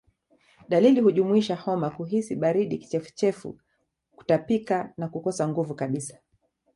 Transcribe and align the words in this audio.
Dalili 0.69 1.01
hujumuisha 1.01 1.55
homa 1.55 1.89
kuhisi 1.89 2.35
baridi 2.35 2.77
kichefuchefu 2.77 3.57
Kutapika 4.15 4.93
na 4.97 5.07
kukosa 5.07 5.47
nguvu 5.47 5.75
kabisa 5.75 6.17